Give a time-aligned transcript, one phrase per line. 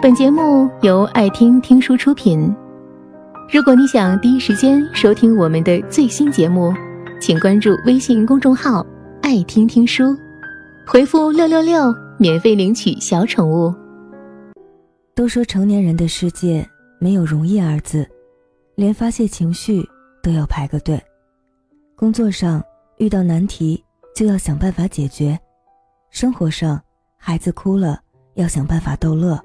[0.00, 2.54] 本节目由爱听听书出品。
[3.52, 6.72] 如果你想第一时间收听我们的最新节目，
[7.20, 8.86] 请关注微信公众号
[9.22, 10.16] “爱听听书”，
[10.86, 13.74] 回复“六六六”免费领取小宠物。
[15.16, 16.64] 都说成年人的世界
[17.00, 18.08] 没有容易二字，
[18.76, 19.84] 连发泄情绪
[20.22, 21.02] 都要排个队。
[21.96, 22.62] 工作上
[22.98, 23.82] 遇到难题
[24.14, 25.36] 就要想办法解决，
[26.10, 26.80] 生活上
[27.16, 27.98] 孩子哭了
[28.34, 29.36] 要想办法逗乐。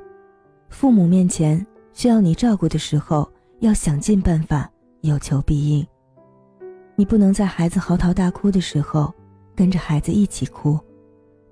[0.73, 4.69] 父母面前需要你照顾的时候，要想尽办法
[5.01, 5.85] 有求必应。
[6.95, 9.13] 你不能在孩子嚎啕大哭的时候
[9.55, 10.77] 跟着孩子一起哭，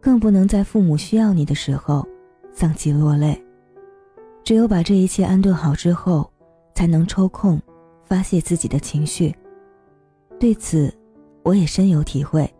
[0.02, 2.06] 更不能在父母需要你的时候
[2.52, 3.40] 丧气落泪。
[4.44, 6.30] 只有把这一切安顿好之后，
[6.74, 7.62] 才能抽空
[8.04, 9.34] 发泄自己的情绪。
[10.40, 10.92] 对此，
[11.44, 12.52] 我也深有体会。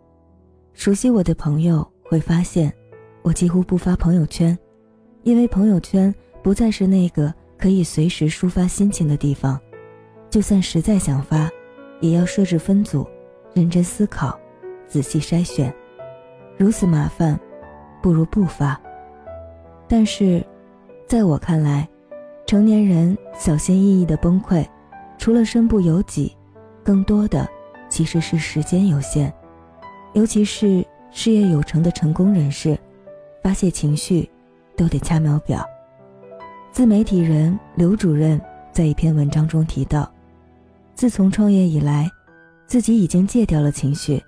[0.74, 2.72] 熟悉我的朋友会发现，
[3.22, 4.56] 我几乎不发朋友圈，
[5.24, 6.14] 因为朋友圈。
[6.42, 9.58] 不再是那个可以随时抒发心情的地方，
[10.28, 11.48] 就算实在想发，
[12.00, 13.06] 也要设置分组，
[13.54, 14.38] 认真思考，
[14.88, 15.72] 仔细筛选。
[16.56, 17.38] 如此麻烦，
[18.02, 18.78] 不如不发。
[19.88, 20.44] 但是，
[21.06, 21.88] 在我看来，
[22.46, 24.66] 成年人小心翼翼的崩溃，
[25.18, 26.36] 除了身不由己，
[26.82, 27.48] 更多的
[27.88, 29.32] 其实是时间有限。
[30.14, 32.76] 尤其是事业有成的成功人士，
[33.42, 34.28] 发泄情绪
[34.76, 35.64] 都得掐秒表。
[36.72, 38.40] 自媒体人刘主任
[38.72, 40.10] 在一篇文章中提到，
[40.94, 42.10] 自从创业以来，
[42.66, 44.18] 自己已经戒掉了情绪，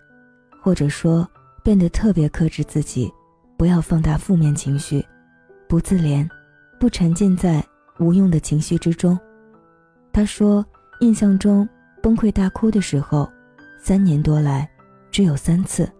[0.63, 1.27] 或者说
[1.63, 3.11] 变得特别克制自己，
[3.57, 5.03] 不要放大负面情绪，
[5.67, 6.29] 不自怜，
[6.79, 7.65] 不沉浸在
[7.99, 9.19] 无用的情绪之中。
[10.13, 10.63] 他说，
[11.01, 11.67] 印象中
[12.03, 13.27] 崩溃大哭的时候，
[13.81, 14.69] 三年多来
[15.11, 15.91] 只有三次，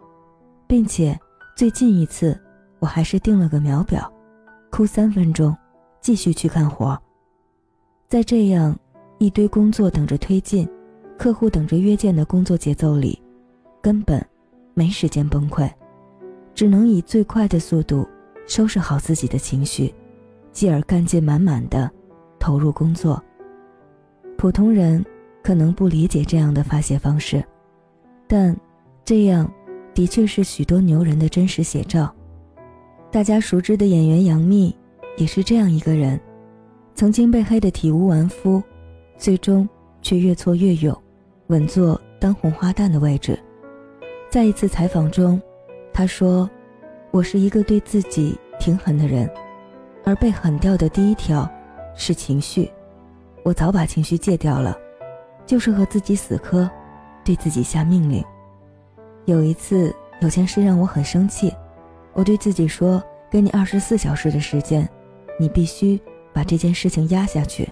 [0.67, 1.19] 并且
[1.57, 2.39] 最近一次
[2.81, 4.13] 我还是定了个秒表，
[4.71, 5.57] 哭三分钟。
[6.05, 7.01] 继续去干活，
[8.09, 8.79] 在这样
[9.17, 10.69] 一堆工作等着推进、
[11.17, 13.19] 客户等着约见的工作节奏里，
[13.81, 14.23] 根本
[14.75, 15.67] 没时间崩溃，
[16.55, 18.07] 只能以最快的速度
[18.47, 19.95] 收拾好自己的情绪，
[20.53, 21.91] 继而干劲满满的
[22.39, 23.19] 投入工作。
[24.37, 25.03] 普通人
[25.43, 27.43] 可能不理解这样的发泄方式，
[28.29, 28.55] 但
[29.07, 29.51] 这样
[29.95, 32.15] 的确是许多牛人的真实写照。
[33.11, 34.77] 大家熟知的演员杨幂。
[35.17, 36.21] 也是这样一个人，
[36.95, 38.63] 曾经被黑得体无完肤，
[39.17, 39.69] 最终
[40.03, 40.97] 却越挫越勇，
[41.47, 43.39] 稳坐当红花旦的位置。
[44.29, 45.41] 在一次采访中，
[45.93, 46.51] 他说
[47.13, 49.31] ：“我是一个对自己挺狠的人，
[50.05, 51.49] 而被狠掉的第一条
[51.95, 52.69] 是情绪。
[53.45, 54.77] 我早把情绪戒掉了，
[55.47, 56.69] 就是和自己死磕，
[57.25, 58.25] 对自己下命令。
[59.27, 61.55] 有一次有件事让我很生气，
[62.15, 63.01] 我对自己说：
[63.31, 64.89] 给你二十四小时的时间。”
[65.39, 66.01] 你必须
[66.33, 67.69] 把这件事情压下去。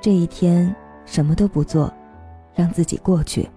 [0.00, 1.92] 这一天什么都不做，
[2.54, 3.48] 让自己过去。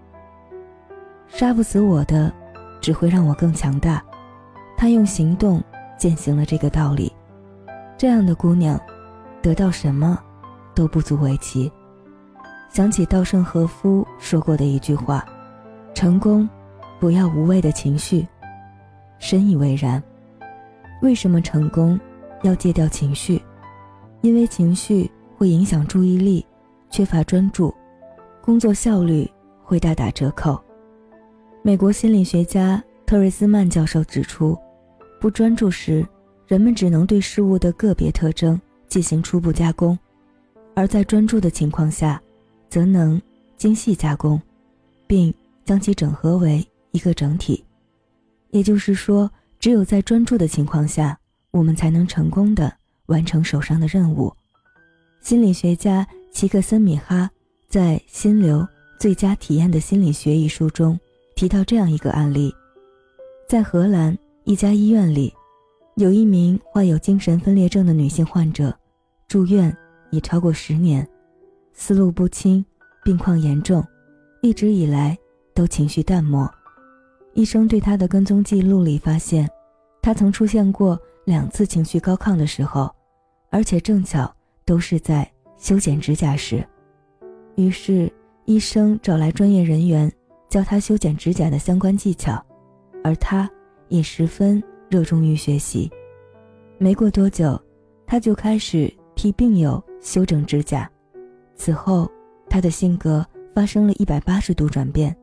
[1.28, 2.32] 杀不死我的，
[2.80, 4.02] 只会让我更强大。
[4.76, 5.62] 他用行动
[5.98, 7.12] 践行了这个道理。
[7.96, 8.80] 这样的姑娘，
[9.42, 10.18] 得到什么
[10.74, 11.70] 都不足为奇。
[12.70, 15.24] 想起稻盛和夫说过的一句话
[15.94, 16.48] ：“成功，
[17.00, 18.26] 不要无谓的情绪。”
[19.18, 20.02] 深以为然。
[21.02, 21.98] 为什么成功？
[22.42, 23.40] 要戒掉情绪，
[24.20, 26.44] 因为情绪会影响注意力，
[26.90, 27.74] 缺乏专注，
[28.40, 29.28] 工作效率
[29.62, 30.60] 会大打折扣。
[31.62, 34.56] 美国心理学家特瑞斯曼教授指出，
[35.20, 36.06] 不专注时，
[36.46, 39.98] 人们只能对事物的个别特征进行初步加工，
[40.74, 42.22] 而在专注的情况下，
[42.70, 43.20] 则能
[43.56, 44.40] 精细加工，
[45.06, 45.34] 并
[45.64, 47.64] 将其整合为一个整体。
[48.50, 51.18] 也就是说，只有在专注的情况下。
[51.50, 52.72] 我们才能成功的
[53.06, 54.32] 完成手上的任务。
[55.20, 57.30] 心理学家齐克森米哈
[57.68, 58.66] 在《心流
[59.00, 60.98] 最佳体验的心理学》一书中
[61.34, 62.54] 提到这样一个案例：
[63.48, 65.32] 在荷兰一家医院里，
[65.96, 68.76] 有一名患有精神分裂症的女性患者，
[69.26, 69.74] 住院
[70.10, 71.06] 已超过十年，
[71.72, 72.64] 思路不清，
[73.04, 73.84] 病况严重，
[74.42, 75.16] 一直以来
[75.54, 76.48] 都情绪淡漠。
[77.34, 79.48] 医生对她的跟踪记录里发现，
[80.02, 80.98] 她曾出现过。
[81.28, 82.90] 两次情绪高亢的时候，
[83.50, 84.34] 而且正巧
[84.64, 86.66] 都是在修剪指甲时，
[87.54, 88.10] 于是
[88.46, 90.10] 医生找来专业人员
[90.48, 92.42] 教他修剪指甲的相关技巧，
[93.04, 93.46] 而他
[93.88, 95.90] 也十分热衷于学习。
[96.78, 97.60] 没过多久，
[98.06, 100.90] 他就开始替病友修整指甲。
[101.56, 102.10] 此后，
[102.48, 103.22] 他的性格
[103.54, 105.14] 发生了一百八十度转变，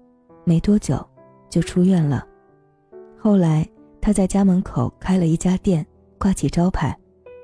[0.44, 1.04] 没多久
[1.50, 2.28] 就出院了。
[3.18, 3.68] 后来，
[4.00, 5.84] 他在家门口开了一家店。
[6.26, 6.98] 挂起招牌，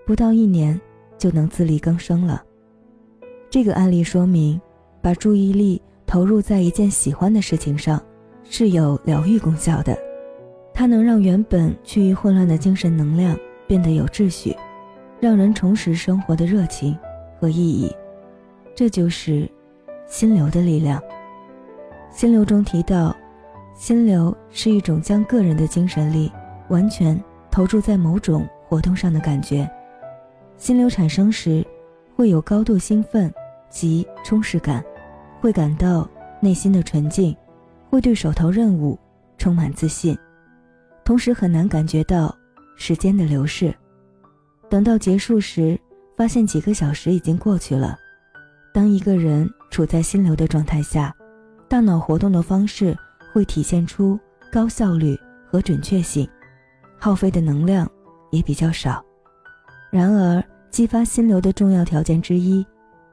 [0.07, 0.81] 不到一年，
[1.15, 2.43] 就能自力更生了。
[3.47, 4.59] 这个案例说明，
[5.03, 8.01] 把注意力投入在一件喜欢的事情上，
[8.43, 9.95] 是有疗愈功效的。
[10.73, 13.37] 它能让原本趋于混乱的精神能量
[13.67, 14.57] 变得有秩序，
[15.19, 16.97] 让人重拾生活的热情
[17.39, 17.95] 和意义。
[18.73, 19.47] 这就是
[20.07, 20.99] 心流的力量。
[22.09, 23.15] 心流中提到，
[23.75, 26.31] 心流是一种将个人的精神力
[26.69, 29.69] 完全投注在某种活动上的感觉。
[30.55, 31.65] 心流产生时，
[32.15, 33.29] 会有高度兴奋
[33.69, 34.81] 及充实感，
[35.41, 36.09] 会感到
[36.39, 37.35] 内心的纯净，
[37.89, 38.97] 会对手头任务
[39.37, 40.17] 充满自信，
[41.03, 42.33] 同时很难感觉到
[42.77, 43.75] 时间的流逝。
[44.69, 45.77] 等到结束时，
[46.15, 47.97] 发现几个小时已经过去了。
[48.73, 51.13] 当一个人处在心流的状态下，
[51.67, 52.97] 大脑活动的方式
[53.33, 54.17] 会体现出
[54.49, 56.25] 高效率和准确性，
[56.97, 57.85] 耗费的能量
[58.31, 59.03] 也比较少。
[59.91, 62.65] 然而，激发心流的重要条件之一，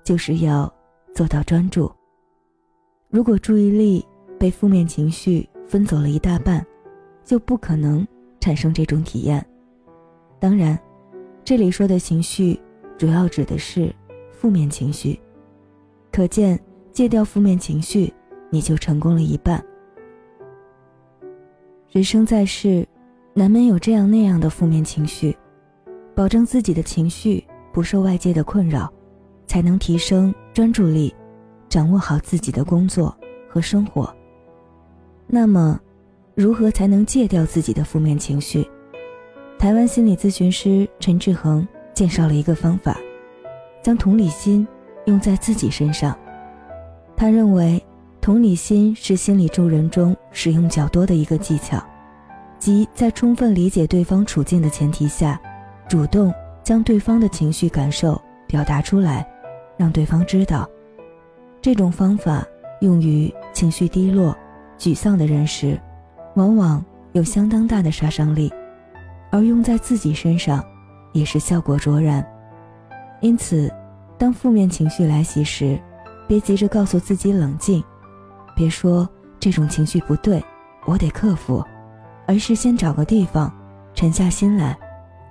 [0.02, 0.72] 就是要
[1.14, 1.92] 做到专注。
[3.10, 4.06] 如果注意力
[4.38, 6.64] 被负面情绪分走了一大半，
[7.24, 8.06] 就不可能
[8.40, 9.44] 产生这种体验。
[10.38, 10.78] 当然，
[11.44, 12.58] 这里说的情绪，
[12.96, 13.94] 主要指的是
[14.30, 15.18] 负面情绪。
[16.12, 16.58] 可见，
[16.92, 18.12] 戒掉负面情绪，
[18.50, 19.62] 你就成功了一半。
[21.90, 22.86] 人生在世，
[23.38, 25.36] 难免有这样那样的负面情绪。
[26.12, 28.92] 保证自己的情绪不受外界的困扰，
[29.46, 31.14] 才能提升专注力，
[31.68, 33.16] 掌握好自己的工作
[33.48, 34.12] 和生活。
[35.28, 35.78] 那么，
[36.34, 38.68] 如何才能戒掉自己的负面情绪？
[39.56, 41.64] 台湾心理咨询师陈志恒
[41.94, 42.96] 介绍了一个方法，
[43.80, 44.66] 将同理心
[45.04, 46.18] 用在自己身上。
[47.16, 47.80] 他认为，
[48.20, 51.80] 同理心是心理助人中使用较多的一个技巧，
[52.58, 55.40] 即在充分理解对方处境的前提下。
[55.88, 56.32] 主动
[56.62, 59.26] 将对方的情绪感受表达出来，
[59.76, 60.68] 让对方知道。
[61.62, 62.44] 这种方法
[62.82, 64.36] 用于情绪低落、
[64.78, 65.80] 沮丧的人时，
[66.34, 68.50] 往往有相当大的杀伤力；
[69.30, 70.62] 而用在自己身上，
[71.12, 72.22] 也是效果卓然。
[73.22, 73.72] 因此，
[74.18, 75.80] 当负面情绪来袭时，
[76.28, 77.82] 别急着告诉自己冷静，
[78.54, 79.08] 别说
[79.40, 80.44] 这种情绪不对，
[80.84, 81.64] 我得克服，
[82.28, 83.50] 而是先找个地方，
[83.94, 84.78] 沉下心来。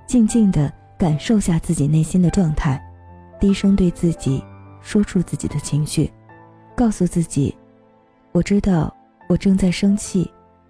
[0.07, 2.81] 静静地感受下自己内心的状态，
[3.39, 4.43] 低声对自己
[4.81, 6.11] 说出自己的情绪，
[6.75, 7.55] 告诉自己
[8.33, 8.91] ：“我知道
[9.29, 10.29] 我正在生气、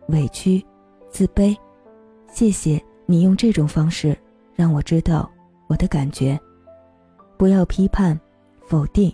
[0.09, 0.63] 委屈、
[1.09, 1.55] 自卑。
[2.29, 4.17] 谢谢你用这种方式
[4.53, 5.31] 让我知道
[5.67, 6.37] 我的感觉。
[7.37, 8.19] 不要批判、
[8.67, 9.13] 否定，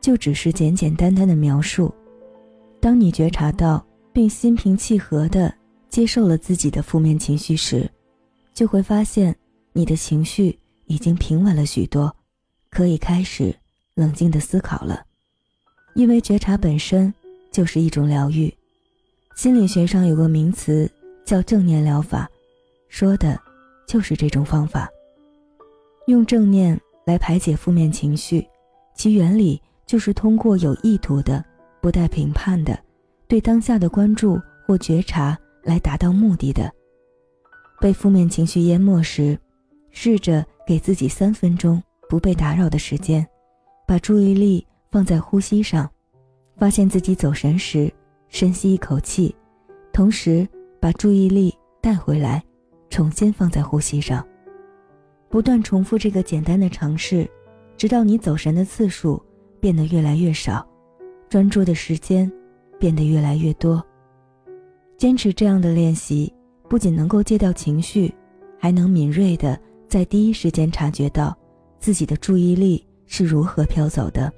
[0.00, 1.92] 就只是简简单单的描述。
[2.80, 5.52] 当你觉察到并心平气和的
[5.88, 7.90] 接受了自己的负面情绪时。”
[8.54, 9.36] 就会发现，
[9.72, 12.12] 你的情绪已经平稳了许多，
[12.70, 13.54] 可以开始
[13.94, 15.04] 冷静的思考了。
[15.94, 17.14] 因为觉察本身
[17.52, 18.52] 就是一种疗愈。
[19.36, 20.90] 心理学上有个名词
[21.24, 22.28] 叫正念疗法，
[22.88, 23.40] 说的
[23.86, 24.88] 就是这种方法。
[26.08, 28.44] 用正念来排解负面情绪，
[28.96, 31.44] 其原理就是通过有意图的、
[31.80, 32.76] 不带评判的，
[33.28, 36.70] 对当下的关注或觉察来达到目的的。
[37.80, 39.38] 被负面情绪淹没时，
[39.90, 43.26] 试着给自己三分钟不被打扰的时间，
[43.86, 45.88] 把注意力放在呼吸上，
[46.56, 47.92] 发现自己走神时，
[48.28, 49.34] 深吸一口气，
[49.92, 50.46] 同时
[50.80, 52.42] 把注意力带回来，
[52.90, 54.26] 重新放在呼吸上，
[55.28, 57.28] 不断重复这个简单的尝试，
[57.76, 59.22] 直到你走神的次数
[59.60, 60.66] 变得越来越少，
[61.28, 62.30] 专注的时间
[62.78, 63.84] 变得越来越多。
[64.98, 66.30] 坚持这样的练习。
[66.68, 68.14] 不仅能够戒掉情绪，
[68.58, 71.34] 还能敏锐的在第一时间察觉到
[71.78, 74.30] 自己的注意力是如何飘走的。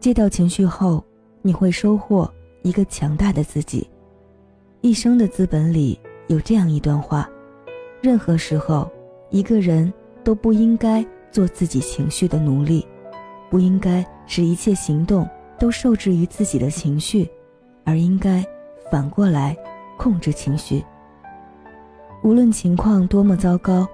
[0.00, 1.04] 戒掉情绪后，
[1.42, 3.86] 你会收获一个强大的自己。
[4.80, 7.28] 一生的资本里有这样一段话：
[8.00, 8.90] 任何时候，
[9.28, 12.86] 一个人都不应该做自己情绪的奴隶，
[13.50, 15.28] 不应该使一切行动
[15.58, 17.28] 都受制于自己的情绪，
[17.84, 18.42] 而应该
[18.90, 19.56] 反过来
[19.98, 20.84] 控制情绪。
[22.22, 23.86] 无论情况多么糟糕，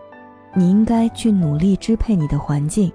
[0.54, 2.92] 你应该去努力支配你的环境，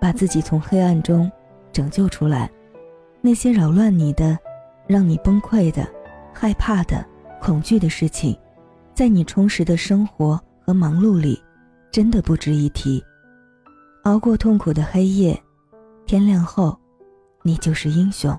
[0.00, 1.30] 把自己从黑暗中
[1.72, 2.50] 拯救出来。
[3.20, 4.38] 那些扰乱你的、
[4.86, 5.86] 让你崩溃的、
[6.32, 7.04] 害怕的、
[7.40, 8.38] 恐惧的事情，
[8.94, 11.42] 在你充实的生活和忙碌里，
[11.90, 13.02] 真的不值一提。
[14.04, 15.36] 熬过痛苦的黑夜，
[16.06, 16.78] 天亮后，
[17.42, 18.38] 你就是英雄。